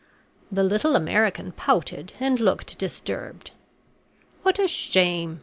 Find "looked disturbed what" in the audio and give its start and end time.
2.39-4.57